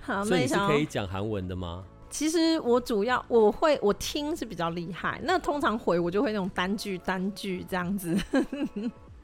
[0.00, 1.84] 好，所以你是可以讲韩文的吗？
[2.08, 8.16] 其实我主要我会我听是比较厉害，那通常回我就会那种单句单句这样子，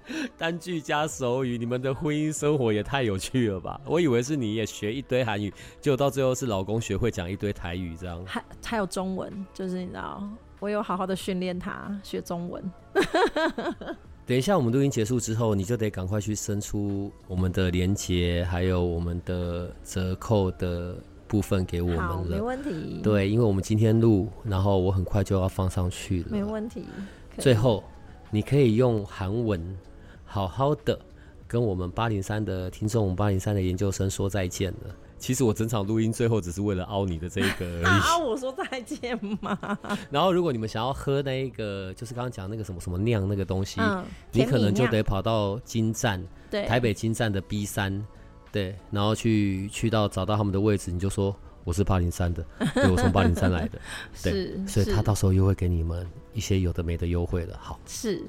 [0.38, 1.58] 单句加手语。
[1.58, 3.80] 你们的婚姻生活也太有趣了吧？
[3.86, 8.24] 我以为是你也学一堆韩语，结果到最后是老公学会讲一堆台语这样。
[8.26, 10.24] 还还有中文，就是你知道，
[10.60, 12.72] 我有好好的训练他学中文。
[14.26, 20.96] 等一下我们录音结束之后，你就得赶快去伸出我们的连接，还有我们的折扣的。
[21.28, 23.02] 部分给我们了，没问题。
[23.02, 26.86] 对，因为我们今天录，然后我很快就要放上去了，没问题。
[27.40, 27.84] 最后，
[28.30, 29.60] 你可以用韩文
[30.26, 31.00] 好好的
[31.48, 34.96] 跟我们八零三的听众、八零三的研究生说再见了。
[35.18, 37.86] 其实我整场录音最后只是为了凹你的这一个而已。
[37.88, 39.58] 啊，我说再见嘛。
[40.12, 46.22] 然后如果你们想要喝那一个，就是刚刚讲那个什么什么酿那个东西，嗯，你可能就得跑到金站，
[46.52, 48.06] 对，台北金站的 B 三，
[48.52, 52.46] 对，然后去去到找到他们的位置，你就说我是八零三的，
[52.76, 53.80] 对，我从八零三来的，
[54.22, 57.58] 对，所以他到时候又会给你们一些有的没的优惠了。
[57.60, 58.22] 好，是，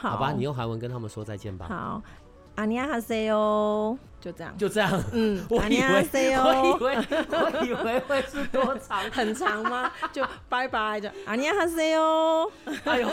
[0.00, 1.66] 好，吧，你用韩文跟他们说再见吧。
[1.68, 2.02] 好。
[2.56, 5.02] 阿尼亚哈塞哟，就这样，就这样。
[5.12, 6.96] 嗯，阿尼亚哈塞哟，我以为
[7.30, 9.90] 我以为会是多长，很长吗？
[10.12, 12.50] 就拜拜，就阿尼亚哈塞哟。
[12.84, 13.08] 哎呦，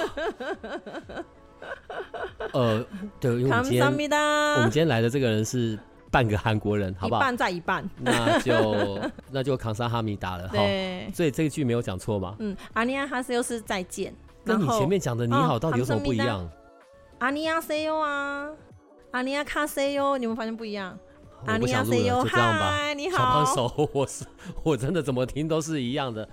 [2.52, 2.86] 呃，
[3.22, 5.80] 对，因为我们今天我们今天来的这个人是
[6.12, 7.22] 半个韩国人，好不好？
[7.22, 9.00] 一半在一半，那就
[9.32, 10.50] 那就康萨哈米达了。
[10.52, 12.36] 对，所以这一句没有讲错吧？
[12.40, 14.14] 嗯，阿尼亚哈塞又是再见。
[14.44, 16.50] 跟你前面讲的你好到底有什么不一样？
[17.20, 18.52] 阿尼亚 C O 啊。
[19.12, 21.00] 阿尼亚卡 C O，，你们发现不一样？
[21.46, 22.94] 阿尼亚塞哟，就这样吧。
[22.94, 24.26] 你好，小胖手， 我是
[24.64, 26.28] 我真的怎么听都是一样的。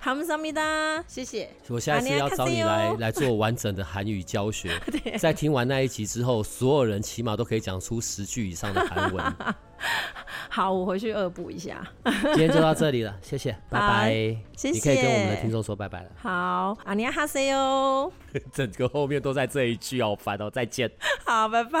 [0.00, 0.62] 哈姆萨米达，
[1.06, 1.50] 谢谢。
[1.68, 4.70] 我下一次要找你来来做完整的韩语教学。
[5.18, 9.34] 在听完那一集之后，所有人起码都可以讲出十句以上的韩文。
[10.48, 11.86] 好，我回去恶补一下。
[12.04, 14.10] 今天就到这里了，谢谢，拜拜。
[14.56, 14.74] 谢谢。
[14.74, 16.10] 你可以跟我们的听众说拜拜了。
[16.16, 18.10] 好，阿尼亚哈塞哟。
[18.52, 20.48] 整个后面都在这一句，好烦哦！
[20.48, 20.90] 再见。
[21.24, 21.80] 好，拜拜。